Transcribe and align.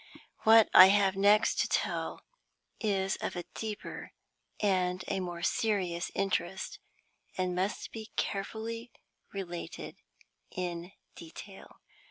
What 0.45 0.67
I 0.73 0.87
have 0.87 1.15
next 1.15 1.59
to 1.61 1.67
tell 1.67 2.23
is 2.79 3.17
of 3.17 3.35
a 3.35 3.43
deeper 3.53 4.13
and 4.59 5.03
a 5.07 5.19
more 5.19 5.43
serious 5.43 6.09
interest, 6.15 6.79
and 7.37 7.53
must 7.53 7.91
be 7.91 8.11
carefully 8.15 8.91
related 9.31 9.97
in 10.49 10.93
detail. 11.15 11.81